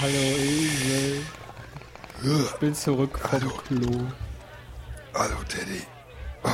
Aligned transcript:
Hallo 0.00 0.12
Esel. 0.12 1.22
Ich 2.22 2.52
bin 2.58 2.74
zurück 2.74 3.18
vom 3.18 3.32
Hallo. 3.32 3.50
Klo. 3.66 4.06
Hallo 5.14 5.36
Teddy. 5.48 5.82
Oh. 6.44 6.50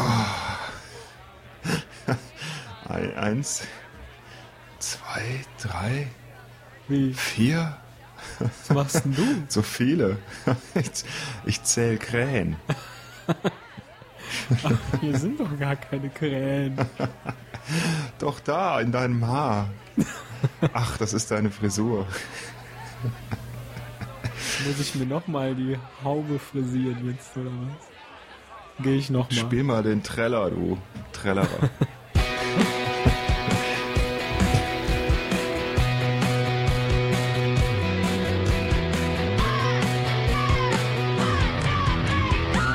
Ein- 2.88 3.14
Eins, 3.16 3.62
zwei, 4.78 5.44
drei, 5.60 6.08
Wie? 6.88 7.14
vier. 7.14 7.76
Was 8.38 8.70
machst 8.70 9.04
denn 9.04 9.14
du? 9.14 9.22
So 9.48 9.62
viele. 9.62 10.18
Ich, 10.74 10.90
ich 11.44 11.62
zähl 11.62 11.98
Krähen. 11.98 12.56
Hier 15.00 15.18
sind 15.18 15.40
doch 15.40 15.58
gar 15.58 15.76
keine 15.76 16.08
Krähen. 16.10 16.76
Doch 18.18 18.40
da, 18.40 18.80
in 18.80 18.92
deinem 18.92 19.26
Haar. 19.26 19.68
Ach, 20.72 20.96
das 20.98 21.12
ist 21.14 21.30
deine 21.30 21.50
Frisur. 21.50 22.06
Muss 24.66 24.80
ich 24.80 24.94
mir 24.94 25.06
nochmal 25.06 25.54
die 25.54 25.78
Haube 26.02 26.38
frisieren 26.38 27.06
jetzt, 27.06 27.36
oder 27.36 27.50
was? 27.50 28.84
Gehe 28.84 28.96
ich 28.96 29.10
nochmal. 29.10 29.38
Spiel 29.38 29.62
mal 29.62 29.82
den 29.82 30.02
Treller, 30.02 30.50
du 30.50 30.78
Trellerer. 31.12 31.70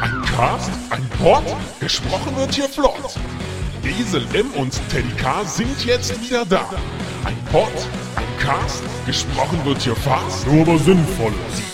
Ein 0.02 0.22
Cast, 0.36 0.72
ein 0.90 1.10
Pod, 1.20 1.44
gesprochen 1.80 2.36
wird 2.38 2.54
hier 2.54 2.70
flott. 2.70 3.20
Esel 3.84 4.24
M 4.34 4.52
und 4.52 4.80
Teddy 4.90 5.12
K 5.18 5.44
sind 5.44 5.86
jetzt 5.86 6.22
wieder 6.22 6.46
da. 6.46 6.70
Ein 7.26 7.36
ein 7.36 8.09
Cast, 8.50 8.84
gesprochen 9.06 9.64
wird 9.64 9.80
hier 9.80 9.96
fast, 9.96 10.48
nur 10.48 10.62
aber 10.62 10.80
sinnvoll. 10.80 11.34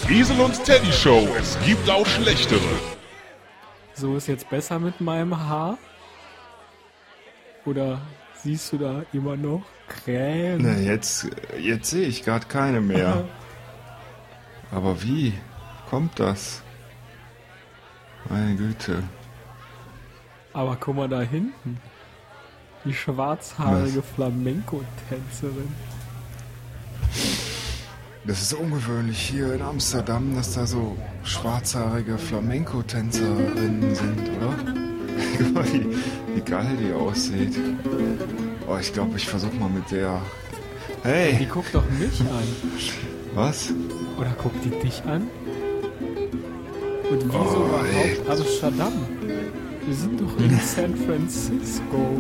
Die 0.10 0.20
Esel 0.20 0.38
und 0.42 0.62
Teddy 0.66 0.92
Show, 0.92 1.26
es 1.40 1.58
gibt 1.66 1.90
auch 1.90 2.06
schlechtere. 2.06 2.60
So 3.94 4.18
ist 4.18 4.28
jetzt 4.28 4.50
besser 4.50 4.78
mit 4.78 5.00
meinem 5.00 5.40
Haar? 5.40 5.78
Oder 7.66 8.02
siehst 8.44 8.74
du 8.74 8.78
da 8.78 9.04
immer 9.14 9.38
noch 9.38 9.64
Krähen? 9.88 10.64
Na, 10.64 10.78
jetzt, 10.78 11.30
jetzt 11.58 11.92
sehe 11.92 12.10
ich 12.10 12.26
gerade 12.26 12.46
keine 12.48 12.82
mehr. 12.82 13.24
Aber 14.74 15.02
wie 15.02 15.32
kommt 15.90 16.20
das? 16.20 16.62
Meine 18.28 18.54
Güte. 18.58 19.02
Aber 20.52 20.76
guck 20.78 20.98
mal 20.98 21.08
da 21.08 21.22
hinten. 21.22 21.80
Die 22.84 22.94
schwarzhaarige 22.94 24.04
Flamenco-Tänzerin. 24.04 25.74
Das 28.28 28.42
ist 28.42 28.54
ungewöhnlich 28.54 29.20
hier 29.20 29.54
in 29.54 29.62
Amsterdam, 29.62 30.34
dass 30.36 30.54
da 30.54 30.66
so 30.66 30.96
schwarzhaarige 31.24 32.18
Flamenco-Tänzerinnen 32.18 33.94
sind, 33.94 34.20
oder? 34.38 34.56
Guck 35.38 35.54
mal, 35.54 35.66
wie, 35.72 35.96
wie 36.36 36.42
geil 36.42 36.76
die 36.80 36.92
aussieht. 36.92 37.56
Oh, 38.68 38.78
ich 38.80 38.92
glaube, 38.94 39.18
ich 39.18 39.28
versuche 39.28 39.56
mal 39.56 39.70
mit 39.70 39.90
der. 39.92 40.20
Die 41.04 41.08
Hey, 41.08 41.46
guckt 41.46 41.74
doch 41.74 41.84
mich 42.00 42.20
an. 42.22 42.44
was? 43.36 43.72
Oder 44.20 44.32
guckt 44.42 44.64
die 44.66 44.72
dich 44.72 45.04
an? 45.06 45.28
Und 47.12 47.26
wieso 47.26 47.38
Oh, 47.38 47.68
überhaupt 47.68 48.30
Amsterdam? 48.42 48.94
Wir 49.86 49.96
sind 49.96 50.20
doch 50.20 50.36
in 50.40 50.60
San 50.66 50.96
Francisco. 50.96 52.18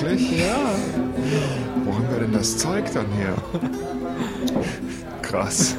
Wirklich? 0.00 0.38
Ja. 0.38 0.74
Wo 1.84 1.94
haben 1.94 2.06
wir 2.10 2.20
denn 2.20 2.32
das 2.32 2.58
Zeug 2.58 2.84
dann 2.92 3.06
her? 3.12 3.34
Krass. 5.22 5.74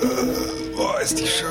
Äh, 0.00 0.76
Boah, 0.76 1.00
ist 1.02 1.18
die 1.18 1.26
schön. 1.26 1.48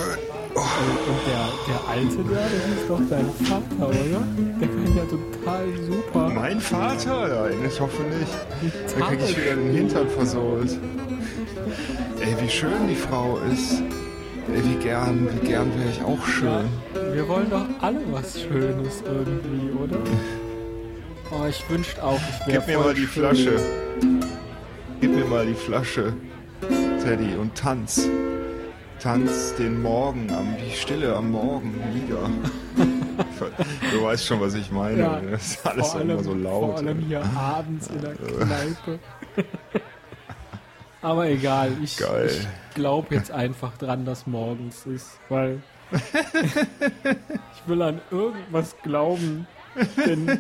Oh, 0.56 0.60
Und 0.60 1.20
der, 1.28 1.50
der 1.68 1.90
Alte 1.90 2.24
da, 2.34 2.42
das 2.42 2.82
ist 2.82 2.90
doch 2.90 3.00
dein 3.10 3.30
Vater, 3.48 3.88
oder? 3.90 4.24
Der 4.60 4.68
kann 4.68 4.96
ja 4.96 5.04
total 5.04 5.66
super. 5.86 6.30
mein 6.34 6.60
Vater? 6.60 7.48
Nein, 7.50 7.60
ich 7.68 7.80
hoffe 7.80 8.02
nicht. 8.04 8.98
Da 9.00 9.06
krieg 9.08 9.20
ich 9.24 9.38
wieder 9.38 9.56
den 9.56 9.74
Hintern 9.74 10.10
versohlt. 10.10 10.78
Ey, 12.20 12.36
wie 12.42 12.50
schön 12.50 12.88
die 12.90 12.96
Frau 12.96 13.40
ist. 13.52 13.82
Ey, 14.48 14.64
wie 14.66 14.76
gern, 14.84 15.28
wie 15.34 15.48
gern 15.48 15.72
wäre 15.78 15.90
ich 15.90 16.02
auch 16.04 16.18
Ja, 16.28 16.34
schön. 16.34 17.14
wir 17.14 17.28
wollen 17.28 17.50
doch 17.50 17.66
alle 17.82 18.00
was 18.12 18.42
Schönes 18.42 19.02
irgendwie, 19.06 19.72
oder? 19.72 19.98
Oh, 21.32 21.46
ich 21.48 21.64
wünschte 21.70 22.04
auch, 22.04 22.20
ich 22.42 22.48
wäre 22.48 22.60
Gib 22.60 22.68
mir 22.68 22.80
mal 22.84 22.94
die 22.94 23.02
schön. 23.02 23.08
Flasche. 23.10 23.60
Gib 25.00 25.16
mir 25.16 25.26
mal 25.26 25.46
die 25.46 25.54
Flasche, 25.54 26.14
Teddy, 27.04 27.36
und 27.40 27.56
tanz. 27.56 28.08
Tanz 29.00 29.56
den 29.58 29.82
Morgen, 29.82 30.30
am, 30.32 30.46
die 30.64 30.76
Stille 30.76 31.16
am 31.16 31.32
Morgen 31.32 31.74
wieder. 31.94 32.30
Du 33.94 34.04
weißt 34.04 34.26
schon, 34.26 34.40
was 34.40 34.54
ich 34.56 34.72
meine. 34.72 35.00
Ja, 35.00 35.20
das 35.32 35.52
ist 35.52 35.68
alles 35.68 35.90
vor 35.90 36.02
immer 36.02 36.14
allem, 36.14 36.24
so 36.24 36.34
laut. 36.34 36.70
Vor 36.72 36.78
allem 36.78 37.00
hier 37.00 37.22
abends 37.38 37.88
in 37.88 38.02
der 38.02 38.14
Kneipe. 38.16 39.00
Aber 41.02 41.28
egal, 41.28 41.72
ich, 41.82 42.00
ich 42.00 42.48
glaube 42.76 43.16
jetzt 43.16 43.32
einfach 43.32 43.78
dran, 43.78 44.06
dass 44.06 44.28
morgens 44.28 44.86
ist, 44.86 45.20
weil 45.30 45.62
ich 45.92 47.68
will 47.68 47.82
an 47.82 48.02
irgendwas 48.12 48.76
glauben. 48.84 49.48
Denn, 50.06 50.40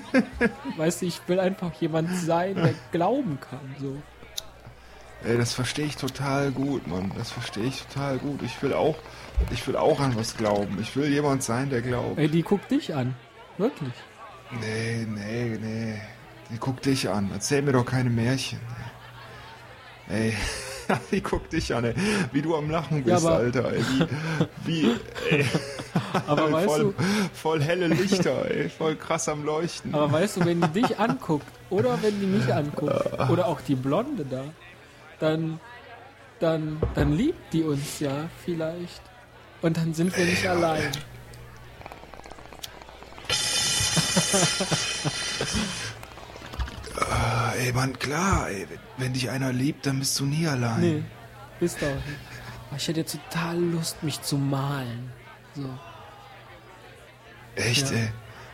weißt 0.77 1.01
du, 1.01 1.05
ich 1.05 1.21
will 1.27 1.39
einfach 1.39 1.73
jemand 1.79 2.15
sein, 2.15 2.55
der 2.55 2.73
glauben 2.91 3.39
kann. 3.39 3.75
So. 3.79 3.95
Ey, 5.23 5.37
das 5.37 5.53
verstehe 5.53 5.85
ich 5.85 5.97
total 5.97 6.51
gut, 6.51 6.87
Mann. 6.87 7.11
Das 7.17 7.31
verstehe 7.31 7.65
ich 7.65 7.83
total 7.83 8.17
gut. 8.17 8.41
Ich 8.43 8.61
will 8.61 8.73
auch, 8.73 8.97
ich 9.51 9.65
will 9.67 9.75
auch 9.75 9.99
an 9.99 10.15
was 10.15 10.35
glauben. 10.35 10.77
Ich 10.81 10.95
will 10.95 11.07
jemand 11.07 11.43
sein, 11.43 11.69
der 11.69 11.81
glaubt. 11.81 12.17
Ey, 12.17 12.27
die 12.27 12.41
guckt 12.43 12.69
dich 12.71 12.93
an. 12.93 13.15
Wirklich. 13.57 13.93
Nee, 14.59 15.05
nee, 15.07 15.57
nee. 15.61 16.01
Die 16.51 16.57
guckt 16.57 16.85
dich 16.85 17.07
an. 17.07 17.29
Erzähl 17.33 17.61
mir 17.61 17.71
doch 17.71 17.85
keine 17.85 18.09
Märchen. 18.09 18.59
Ey, 20.11 20.33
die 21.11 21.21
guckt 21.21 21.53
dich 21.53 21.73
an, 21.73 21.85
ey. 21.85 21.93
Wie 22.31 22.41
du 22.41 22.55
am 22.55 22.69
Lachen 22.69 23.05
Ja, 23.05 23.15
bist, 23.15 23.25
aber- 23.25 23.35
Alter, 23.37 23.73
ey. 23.73 23.83
Wie, 24.65 24.83
wie, 24.83 24.95
ey. 25.35 25.45
Aber 26.27 26.51
weißt 26.51 26.65
voll, 26.67 26.79
du, 26.79 26.93
voll 27.33 27.61
helle 27.61 27.87
Lichter, 27.87 28.49
ey. 28.49 28.69
Voll 28.69 28.95
krass 28.95 29.29
am 29.29 29.45
Leuchten. 29.45 29.93
aber 29.95 30.11
weißt 30.11 30.37
du, 30.37 30.45
wenn 30.45 30.61
die 30.61 30.81
dich 30.81 30.99
anguckt 30.99 31.45
oder 31.69 31.97
wenn 32.01 32.19
die 32.19 32.27
mich 32.27 32.53
anguckt 32.53 32.93
oder 33.29 33.47
auch 33.47 33.61
die 33.61 33.75
Blonde 33.75 34.25
da, 34.29 34.43
dann, 35.19 35.59
dann, 36.39 36.81
dann 36.95 37.13
liebt 37.15 37.53
die 37.53 37.63
uns 37.63 37.99
ja 37.99 38.29
vielleicht. 38.43 39.01
Und 39.61 39.77
dann 39.77 39.93
sind 39.93 40.15
wir 40.17 40.25
nicht 40.25 40.47
allein. 40.49 40.91
Ey, 47.59 47.71
Mann, 47.73 47.97
klar, 47.99 48.49
ey. 48.49 48.67
Wenn, 48.97 49.13
dich 49.13 49.29
einer 49.29 49.51
liebt, 49.51 49.85
dann 49.85 49.99
bist 49.99 50.19
du 50.19 50.25
nie 50.25 50.47
allein. 50.47 50.79
Nee, 50.81 51.03
bist 51.59 51.81
doch 51.81 51.87
nicht. 51.87 52.03
Aber 52.69 52.77
Ich 52.77 52.87
hätte 52.87 53.05
total 53.05 53.57
Lust, 53.59 54.01
mich 54.03 54.21
zu 54.21 54.37
malen. 54.37 55.11
So. 55.55 55.65
Echt, 57.55 57.89
Ja. 57.91 57.97
ey. 57.97 58.09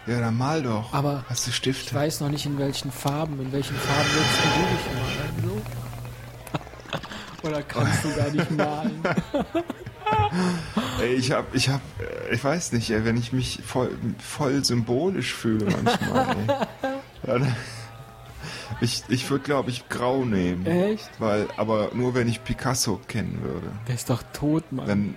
Ja, 0.08 0.22
dann 0.22 0.38
mal 0.38 0.64
doch. 0.64 0.94
Aber 0.94 1.26
Hast 1.30 1.46
du 1.46 1.50
Ich 1.50 1.58
Stifte? 1.58 1.94
weiß 1.94 2.22
noch 2.22 2.30
nicht 2.30 2.46
in 2.46 2.58
welchen 2.58 2.92
Farben. 2.92 3.40
In 3.42 3.52
welchen 3.52 3.76
Farben 3.76 4.10
willst 4.14 4.40
du 4.40 4.50
dich 4.74 5.52
malen? 5.52 5.64
So? 7.44 7.48
Oder 7.50 7.62
kannst 7.64 8.04
du 8.06 8.16
gar 8.16 8.30
nicht 8.30 8.52
malen? 8.52 9.04
Ey, 11.02 11.14
ich 11.16 11.32
hab, 11.32 11.54
ich 11.54 11.68
hab, 11.70 11.82
äh, 12.00 12.34
ich 12.34 12.44
weiß 12.44 12.72
nicht, 12.72 12.90
ey, 12.92 13.04
wenn 13.06 13.18
ich 13.18 13.34
mich 13.34 13.60
voll, 13.66 13.92
voll 14.20 14.64
symbolisch 14.64 15.34
fühle 15.34 15.66
manchmal, 15.66 16.30
ey. 16.30 16.48
Dann, 17.24 17.56
ich, 18.82 19.04
ich 19.10 19.30
würde, 19.30 19.44
glaube 19.44 19.70
ich, 19.72 19.90
grau 19.90 20.24
nehmen. 20.26 20.66
Echt? 20.66 21.10
Weil, 21.20 21.48
aber 21.58 21.90
nur 21.94 22.14
wenn 22.16 22.28
ich 22.28 22.44
Picasso 22.44 23.00
kennen 23.08 23.40
würde. 23.42 23.68
Der 23.88 23.96
ist 23.96 24.10
doch 24.10 24.24
tot, 24.34 24.72
Mann. 24.72 24.88
Dann, 24.88 25.16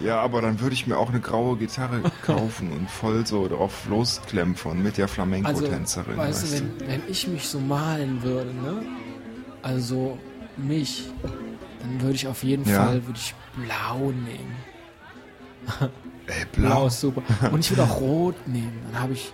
ja, 0.00 0.20
aber 0.20 0.42
dann 0.42 0.60
würde 0.60 0.74
ich 0.74 0.86
mir 0.86 0.98
auch 0.98 1.10
eine 1.10 1.20
graue 1.20 1.56
Gitarre 1.56 2.02
kaufen 2.26 2.72
und 2.72 2.90
voll 2.90 3.24
so 3.26 3.46
drauf 3.48 3.86
losklemmpern 3.88 4.82
mit 4.82 4.96
der 4.98 5.04
also, 5.04 5.14
Flamenco-Tänzerin. 5.14 6.16
weißt 6.16 6.42
du, 6.42 6.52
weißt 6.52 6.60
du? 6.60 6.80
wenn, 6.80 6.88
wenn 6.88 7.02
ich 7.08 7.28
mich 7.28 7.48
so 7.48 7.60
malen 7.60 8.22
würde, 8.22 8.52
ne? 8.52 8.82
Also 9.62 10.18
mich, 10.56 11.04
dann 11.80 12.00
würde 12.02 12.14
ich 12.16 12.26
auf 12.26 12.42
jeden 12.42 12.68
Ja. 12.68 12.84
Fall 12.84 13.06
würde 13.06 13.18
ich 13.18 13.34
blau 13.56 13.98
nehmen. 14.10 14.56
Ey, 16.26 16.44
Blau 16.52 16.68
blau. 16.68 16.86
ist 16.88 17.00
super. 17.00 17.22
Und 17.52 17.60
ich 17.60 17.70
würde 17.70 17.84
auch 17.84 18.00
rot 18.00 18.48
nehmen. 18.48 18.72
Dann 18.92 19.00
habe 19.02 19.12
ich, 19.12 19.32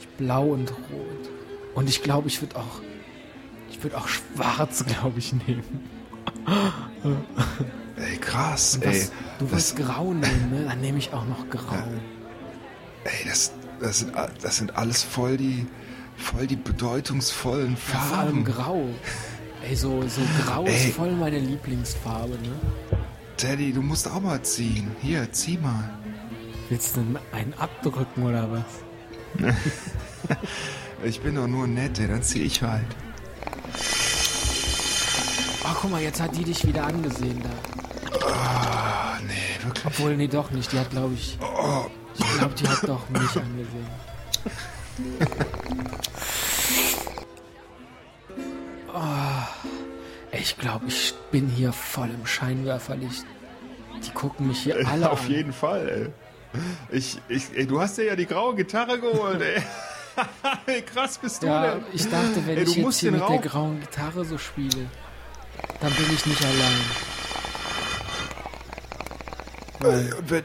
ich 0.00 0.08
blau 0.08 0.44
und 0.46 0.70
rot. 0.70 1.05
Und 1.76 1.88
ich 1.88 2.02
glaube, 2.02 2.26
ich 2.26 2.40
würde 2.40 2.56
auch, 2.56 2.80
ich 3.70 3.80
würde 3.82 3.96
auch 3.98 4.08
schwarz, 4.08 4.84
glaube 4.86 5.18
ich, 5.18 5.32
nehmen. 5.32 5.62
Ey, 7.96 8.16
krass, 8.18 8.74
Und 8.76 8.84
ey. 8.86 8.98
das, 8.98 9.12
du 9.38 9.44
das, 9.44 9.52
wirst 9.52 9.76
grau 9.76 10.12
nehmen, 10.12 10.50
ne? 10.50 10.64
Dann 10.66 10.80
nehme 10.80 10.98
ich 10.98 11.12
auch 11.12 11.24
noch 11.26 11.48
grau. 11.48 11.76
ey, 13.04 13.28
das, 13.28 13.52
das 13.80 14.00
sind, 14.00 14.12
das 14.42 14.56
sind 14.56 14.76
alles 14.76 15.02
voll 15.02 15.36
die, 15.36 15.66
voll 16.16 16.46
die 16.46 16.56
bedeutungsvollen 16.56 17.76
Ja, 17.92 17.98
vor 18.00 18.18
allem 18.18 18.44
Farben. 18.44 18.44
grau. 18.44 18.88
Ey, 19.68 19.76
so, 19.76 20.02
so 20.08 20.22
grau 20.44 20.64
Ey. 20.64 20.74
ist 20.74 20.96
voll 20.96 21.12
meine 21.12 21.38
Lieblingsfarbe, 21.38 22.34
ne? 22.34 22.98
Teddy, 23.36 23.72
du 23.72 23.82
musst 23.82 24.10
auch 24.10 24.20
mal 24.22 24.40
ziehen. 24.42 24.90
Hier, 25.02 25.30
zieh 25.30 25.58
mal. 25.58 25.90
Willst 26.70 26.96
du 26.96 27.00
einen 27.32 27.54
abdrücken 27.54 28.22
oder 28.22 28.50
was? 28.50 28.64
Ich 31.04 31.20
bin 31.20 31.34
doch 31.36 31.46
nur 31.46 31.66
nett, 31.66 31.98
ey, 32.00 32.08
dann 32.08 32.22
zieh 32.22 32.42
ich 32.42 32.62
halt. 32.62 32.86
Oh, 35.64 35.74
guck 35.80 35.90
mal, 35.90 36.02
jetzt 36.02 36.20
hat 36.20 36.34
die 36.36 36.44
dich 36.44 36.66
wieder 36.66 36.84
angesehen 36.86 37.42
da. 37.42 38.26
Ah, 38.26 39.18
nee, 39.26 39.64
wirklich. 39.64 39.84
Obwohl, 39.86 40.16
nee, 40.16 40.26
doch 40.28 40.50
nicht. 40.50 40.72
Die 40.72 40.78
hat, 40.78 40.90
glaube 40.90 41.14
ich. 41.14 41.38
Ich 42.18 42.38
glaube, 42.38 42.54
die 42.54 42.68
hat 42.68 42.88
doch 42.88 43.08
mich 43.10 43.20
angesehen. 43.36 43.86
Oh, 48.92 48.98
ich 50.32 50.56
glaube, 50.58 50.86
ich 50.88 51.14
bin 51.30 51.48
hier 51.48 51.72
voll 51.72 52.08
im 52.10 52.26
Scheinwerferlicht. 52.26 53.24
Die 54.04 54.10
gucken 54.10 54.48
mich 54.48 54.60
hier 54.62 54.86
alle 54.88 55.10
Auf 55.10 55.24
an. 55.24 55.30
jeden 55.30 55.52
Fall, 55.52 55.88
ey. 55.88 56.08
Ich, 56.90 57.18
ich, 57.28 57.44
ey, 57.54 57.66
du 57.66 57.80
hast 57.80 57.98
dir 57.98 58.04
ja 58.04 58.16
die 58.16 58.26
graue 58.26 58.54
Gitarre 58.54 58.98
geholt, 58.98 59.42
ey. 59.42 59.62
Wie 60.66 60.82
krass 60.82 61.18
bist 61.18 61.42
du 61.42 61.46
Ja, 61.46 61.74
denn? 61.74 61.84
ich 61.92 62.08
dachte, 62.08 62.46
wenn 62.46 62.56
Ey, 62.58 62.64
du 62.64 62.70
ich 62.70 62.76
jetzt 62.76 62.98
hier 62.98 63.12
mit 63.12 63.28
der 63.28 63.38
grauen 63.38 63.80
Gitarre 63.80 64.24
so 64.24 64.38
spiele, 64.38 64.86
dann 65.80 65.92
bin 65.92 66.06
ich 66.14 66.26
nicht 66.26 66.44
allein. 66.44 66.80
Ey, 69.82 70.12
Und 70.14 70.30
wenn, 70.30 70.44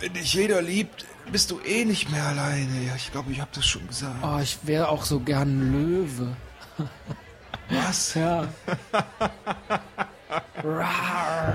wenn 0.00 0.12
dich 0.14 0.34
jeder 0.34 0.62
liebt, 0.62 1.04
bist 1.30 1.50
du 1.50 1.60
eh 1.60 1.84
nicht 1.84 2.10
mehr 2.10 2.24
alleine. 2.24 2.80
Ja, 2.86 2.94
ich 2.96 3.12
glaube, 3.12 3.30
ich 3.32 3.40
habe 3.40 3.50
das 3.54 3.66
schon 3.66 3.86
gesagt. 3.86 4.16
Oh, 4.22 4.38
ich 4.42 4.58
wäre 4.62 4.88
auch 4.88 5.04
so 5.04 5.20
gern 5.20 5.70
Löwe. 5.72 6.36
Was? 7.68 8.14
Ja. 8.14 8.48
Rar. 10.64 11.54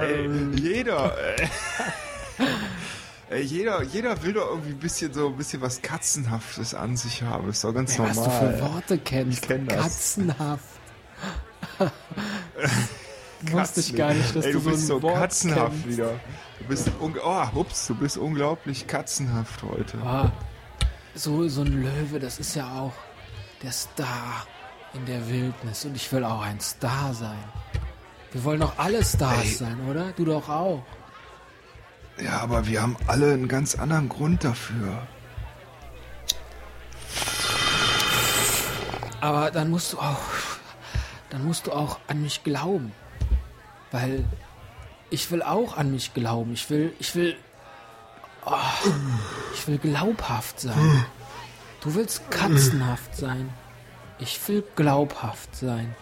Jeder, 0.55 1.13
ey. 1.17 1.49
Ey, 3.29 3.41
jeder, 3.41 3.81
jeder 3.83 4.21
will 4.23 4.33
doch 4.33 4.49
irgendwie 4.51 4.71
ein 4.71 4.79
bisschen 4.79 5.13
so 5.13 5.27
ein 5.27 5.35
bisschen 5.37 5.61
was 5.61 5.81
Katzenhaftes 5.81 6.73
an 6.73 6.95
sich 6.97 7.21
haben. 7.23 7.49
Ist 7.49 7.63
doch 7.63 7.73
ganz 7.73 7.93
Ey, 7.97 8.05
was 8.05 8.15
du 8.15 8.21
normal. 8.21 8.53
für 8.57 8.61
Worte 8.61 8.97
kennst. 8.99 9.43
Ich 9.43 9.47
kenn 9.47 9.67
das. 9.67 9.77
Katzenhaft. 10.15 10.63
Wusste 13.41 13.79
ich 13.81 13.87
Katzen. 13.87 13.95
gar 13.97 14.13
nicht, 14.13 14.35
dass 14.35 14.45
ey, 14.45 14.51
du, 14.53 14.59
du 14.59 14.63
so 14.63 14.69
bist 14.69 14.83
ein 14.83 14.87
so 14.87 15.01
Wort 15.03 15.15
katzenhaft 15.15 15.71
kennst. 15.71 15.87
wieder. 15.87 16.19
Du 16.59 16.65
bist, 16.67 16.91
oh, 16.99 17.59
ups, 17.59 17.87
du 17.87 17.95
bist 17.95 18.17
unglaublich 18.17 18.87
katzenhaft 18.87 19.61
heute. 19.63 19.97
Ah, 20.03 20.31
so, 21.13 21.47
so 21.47 21.61
ein 21.61 21.83
Löwe, 21.83 22.19
das 22.19 22.39
ist 22.39 22.55
ja 22.55 22.65
auch 22.79 22.93
der 23.61 23.71
Star 23.71 24.47
in 24.93 25.05
der 25.05 25.27
Wildnis. 25.29 25.85
Und 25.85 25.95
ich 25.95 26.11
will 26.11 26.23
auch 26.23 26.41
ein 26.41 26.59
Star 26.59 27.13
sein. 27.13 27.37
Wir 28.31 28.43
wollen 28.43 28.59
doch 28.61 28.77
alle 28.77 29.03
Stars 29.03 29.43
Ey. 29.43 29.51
sein, 29.51 29.77
oder? 29.89 30.11
Du 30.13 30.25
doch 30.25 30.49
auch. 30.49 30.83
Ja, 32.17 32.39
aber 32.39 32.67
wir 32.67 32.81
haben 32.81 32.95
alle 33.07 33.33
einen 33.33 33.47
ganz 33.47 33.75
anderen 33.75 34.07
Grund 34.07 34.43
dafür. 34.43 35.05
Aber 39.19 39.51
dann 39.51 39.69
musst 39.69 39.93
du 39.93 39.99
auch, 39.99 40.21
dann 41.29 41.43
musst 41.43 41.67
du 41.67 41.73
auch 41.73 41.99
an 42.07 42.21
mich 42.21 42.43
glauben. 42.43 42.93
Weil 43.91 44.23
ich 45.09 45.29
will 45.31 45.41
auch 45.41 45.77
an 45.77 45.91
mich 45.91 46.13
glauben. 46.13 46.53
Ich 46.53 46.69
will, 46.69 46.93
ich 46.99 47.15
will, 47.15 47.35
oh, 48.45 48.55
ich 49.53 49.67
will 49.67 49.77
glaubhaft 49.77 50.59
sein. 50.59 51.05
Du 51.81 51.95
willst 51.95 52.29
katzenhaft 52.31 53.15
sein. 53.15 53.49
Ich 54.19 54.39
will 54.47 54.63
glaubhaft 54.75 55.55
sein. 55.55 55.95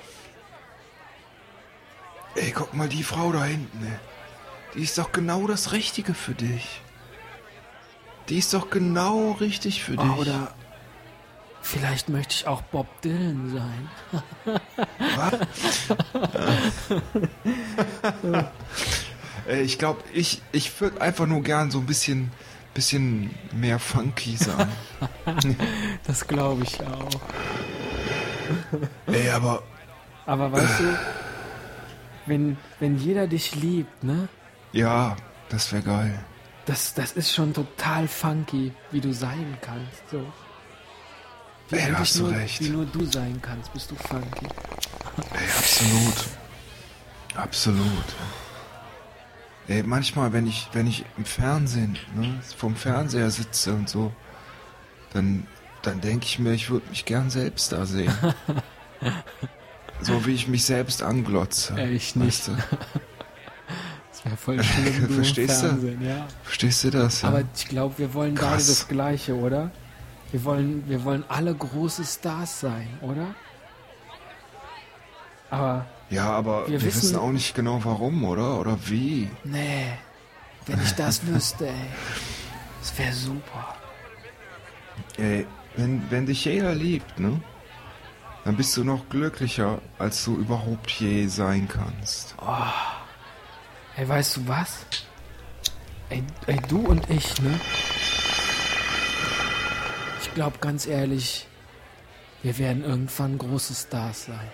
Ey, 2.36 2.51
guck 2.51 2.74
mal 2.74 2.88
die 2.88 3.04
Frau 3.04 3.31
da 3.31 3.45
hinten. 3.45 3.86
Ey. 3.86 4.12
Die 4.75 4.81
ist 4.84 4.98
doch 4.98 5.12
genau 5.12 5.48
das 5.48 5.72
Richtige 5.72 6.14
für 6.14 6.34
dich. 6.34 6.81
Die 8.30 8.38
ist 8.38 8.54
doch 8.54 8.70
genau 8.70 9.31
richtig 9.34 9.84
für 9.84 9.98
dich. 9.98 10.18
Oder 10.18 10.54
vielleicht 11.62 12.10
möchte 12.10 12.34
ich 12.36 12.48
auch 12.48 12.62
Bob 12.62 12.88
Dylan 13.02 13.52
sein. 13.54 13.90
Ey, 19.48 19.62
ich 19.64 19.78
glaube, 19.78 20.02
ich, 20.14 20.42
ich 20.52 20.80
würde 20.81 21.02
einfach 21.02 21.25
nur 21.28 21.42
gern 21.44 21.70
so 21.70 21.80
ein 21.80 21.86
bisschen, 21.86 22.31
bisschen 22.74 23.30
mehr 23.52 23.80
funky 23.80 24.38
sein. 24.38 24.70
Das 26.06 26.28
glaube 26.28 26.64
ich 26.64 26.80
auch. 26.81 27.22
Ey, 29.08 29.30
aber 29.30 29.64
Aber 30.25 30.52
weißt 30.52 30.80
du, 30.80 31.00
wenn, 32.25 32.58
wenn 32.80 32.98
jeder 32.98 33.28
dich 33.28 33.56
liebt, 33.56 34.04
ne? 34.04 34.28
Ja, 34.74 35.16
das 35.50 35.72
wäre 35.72 35.84
geil. 35.84 36.25
Das, 36.66 36.94
das 36.94 37.14
ist 37.14 37.34
schon 37.34 37.54
total 37.54 38.08
funky, 38.08 38.74
wie 38.92 39.02
du 39.02 39.14
sein 39.14 39.58
kannst. 39.62 40.10
So. 40.12 40.25
Wie 41.70 41.75
Ey, 41.75 41.92
hast 41.92 42.16
du 42.16 42.24
nur, 42.24 42.31
recht. 42.31 42.60
Wie 42.62 42.70
nur 42.70 42.86
du 42.86 43.06
sein 43.06 43.40
kannst, 43.42 43.72
bist 43.74 43.92
du 43.92 43.96
funky. 43.96 44.48
Ey, 45.34 45.48
absolut. 45.58 46.25
Absolut. 47.36 48.06
Ey, 49.68 49.84
manchmal, 49.84 50.34
wenn 50.34 50.48
ich, 50.48 50.68
wenn 50.74 50.88
ich 50.88 51.06
im 51.18 51.25
Fernsehen, 51.25 51.98
ne, 52.16 52.40
vom 52.58 52.75
Fernseher 52.75 53.30
sitze 53.30 53.74
und 53.74 53.90
so, 53.90 54.12
dann, 55.14 55.48
dann 55.84 56.02
denke 56.02 56.25
ich 56.25 56.40
mir, 56.40 56.54
ich 56.54 56.70
würde 56.70 56.88
mich 56.90 57.06
gern 57.06 57.30
selbst 57.30 57.72
da 57.72 57.86
sehen. 57.86 58.14
so 60.02 60.25
wie 60.25 60.34
ich 60.34 60.48
mich 60.48 60.66
selbst 60.66 61.04
anglotze. 61.04 61.75
Ey, 61.78 61.94
ich 61.94 62.16
nicht. 62.16 62.28
Weißt 62.28 62.48
du? 62.50 63.00
Voll 64.38 64.62
schlimm, 64.63 65.09
Verstehst 65.15 65.63
du? 65.63 65.97
Ja. 66.01 66.27
Verstehst 66.44 66.83
du 66.83 66.89
das? 66.91 67.21
Ja? 67.21 67.30
Aber 67.30 67.44
ich 67.56 67.68
glaube, 67.68 67.97
wir 67.97 68.13
wollen 68.13 68.35
beide 68.35 68.47
Krass. 68.47 68.68
das 68.68 68.88
Gleiche, 68.88 69.35
oder? 69.35 69.71
Wir 70.31 70.44
wollen, 70.44 70.88
wir 70.89 71.03
wollen 71.03 71.24
alle 71.30 71.53
große 71.53 72.03
Stars 72.03 72.59
sein, 72.62 72.88
oder? 73.01 73.35
Aber 75.50 75.85
ja, 76.09 76.30
aber 76.31 76.63
wir 76.68 76.74
wir, 76.74 76.81
wissen- 76.88 77.03
wissen, 77.03 77.15
auch 77.18 77.31
nicht 77.31 77.53
genau 77.56 77.80
warum, 77.83 78.24
oder? 78.24 78.59
Oder 78.59 78.77
wie. 78.88 79.30
nee, 79.44 79.85
wenn 80.65 80.81
ich 80.81 80.94
das 80.94 81.25
wüsste, 81.27 81.68
ey, 81.68 81.74
das 82.81 82.97
wäre 82.97 83.13
super. 83.13 83.75
Ey, 85.18 85.45
wenn, 85.75 86.01
wenn 86.09 86.25
dich 86.25 86.45
jeder 86.45 86.74
liebt, 86.74 87.19
ne? 87.19 87.39
Dann 88.46 88.58
bist 88.58 88.75
du 88.75 88.84
noch 88.84 89.08
glücklicher, 89.08 89.79
als 90.00 90.25
du 90.25 90.36
überhaupt 90.36 90.89
je 90.91 91.27
sein 91.27 91.67
kannst. 91.67 92.36
Ey, 93.95 94.09
weißt 94.09 94.38
du 94.38 94.47
was? 94.47 94.85
Ey, 96.09 96.23
ey, 96.47 96.59
du 96.67 96.79
und 96.79 97.07
ich, 97.09 97.39
ne? 97.41 97.59
Ich 100.21 100.33
glaube 100.33 100.57
ganz 100.59 100.88
ehrlich, 100.88 101.47
wir 102.41 102.57
werden 102.57 102.83
irgendwann 102.83 103.38
große 103.38 103.75
Stars 103.75 104.25
sein. 104.25 104.51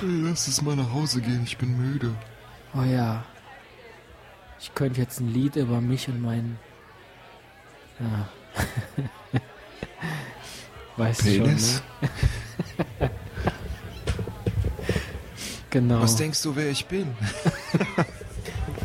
Lass 0.00 0.48
es 0.48 0.60
mal 0.60 0.74
nach 0.74 0.92
Hause 0.92 1.20
gehen, 1.20 1.44
ich 1.44 1.56
bin 1.56 1.76
müde. 1.76 2.12
Oh 2.74 2.82
ja. 2.82 3.24
Ich 4.58 4.74
könnte 4.74 5.00
jetzt 5.00 5.20
ein 5.20 5.32
Lied 5.32 5.54
über 5.54 5.80
mich 5.80 6.08
und 6.08 6.20
meinen. 6.20 6.58
Ja. 8.00 8.28
weißt 10.96 11.22
Penis? 11.22 11.82
du 12.00 12.06
schon, 12.08 12.10
ne? 13.00 13.10
Genau. 15.72 16.02
Was 16.02 16.16
denkst 16.16 16.42
du, 16.42 16.54
wer 16.54 16.68
ich 16.70 16.84
bin? 16.86 17.16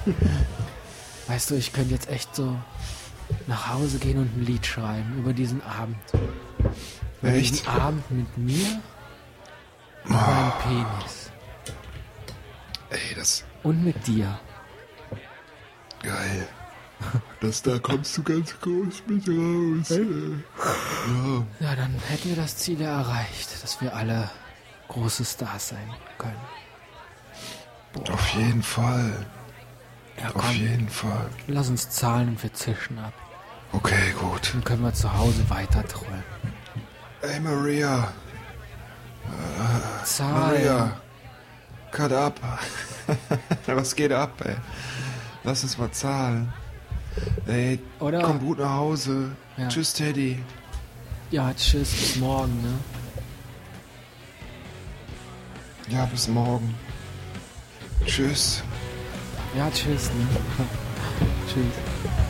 Weißt 1.27 1.51
du, 1.51 1.56
ich 1.56 1.74
könnte 1.74 1.94
jetzt 1.94 2.10
echt 2.10 2.34
so 2.34 2.58
nach 3.46 3.74
Hause 3.74 4.00
gehen 4.00 4.17
und 4.20 4.38
ein 4.38 4.46
Lied 4.46 4.65
schreiben 4.65 5.17
über 5.20 5.34
diesen 5.34 5.62
Abend. 5.63 5.98
Über 7.22 7.34
Echt? 7.34 7.56
diesen 7.56 7.67
Abend 7.67 8.10
mit 8.10 8.38
mir 8.38 8.82
und 10.06 10.12
meinem 10.12 10.51
Penis. 10.63 11.29
Ey, 12.89 13.15
das 13.17 13.44
Und 13.63 13.84
mit 13.84 14.08
dir. 14.08 14.39
geil. 16.01 16.48
Das 17.41 17.62
da 17.62 17.77
kommst 17.79 18.17
du 18.17 18.24
ganz 18.24 18.56
groß 18.62 19.03
mit 19.08 19.27
raus. 19.27 19.89
Ja, 19.89 21.67
Ja, 21.67 21.75
dann 21.75 21.94
hätten 22.08 22.29
wir 22.29 22.36
das 22.38 22.56
Ziel 22.58 22.79
ja 22.82 23.01
erreicht, 23.01 23.62
dass 23.62 23.79
wir 23.82 23.94
alle 23.94 24.29
große 24.88 25.25
Stars 25.25 25.67
sein 25.70 25.94
können. 26.17 26.39
Auf 28.10 28.27
jeden 28.34 28.63
Fall. 28.63 29.25
Ja, 30.20 30.32
Auf 30.34 30.51
jeden 30.53 30.89
Fall. 30.89 31.29
lass 31.48 31.70
uns 31.70 31.89
zahlen 31.91 32.29
und 32.29 32.41
wir 32.44 32.51
zischen 32.53 32.98
ab. 32.98 33.13
Okay, 33.72 34.13
gut. 34.20 34.51
Dann 34.53 34.63
können 34.63 34.84
wir 34.84 34.94
zu 34.94 35.13
Hause 35.15 35.48
weiter 35.50 35.86
trollen. 35.88 36.24
Ey, 37.22 37.39
Maria. 37.39 38.12
Zahlen. 40.03 40.34
Maria. 40.39 41.01
Cut 41.91 42.12
up. 42.12 42.39
Was 43.67 43.96
geht 43.96 44.12
ab, 44.12 44.41
ey? 44.44 44.56
Lass 45.44 45.63
uns 45.63 45.77
mal 45.77 45.91
zahlen. 45.91 46.51
Ey, 47.46 47.79
Oder? 48.00 48.22
komm 48.22 48.39
gut 48.39 48.60
nach 48.60 48.72
Hause. 48.74 49.32
Ja. 49.58 49.67
Tschüss, 49.67 49.94
Teddy. 49.94 50.44
Ja, 51.32 51.53
tschüss, 51.53 51.91
bis 51.91 52.15
morgen, 52.17 52.62
ne? 52.62 52.74
Ja, 55.89 56.06
bis 56.06 56.27
morgen. 56.27 56.74
Tschüss. 58.08 58.64
Ja, 59.56 59.70
tschüss, 59.70 60.10
ne? 60.10 60.66
tschüss. 61.48 62.27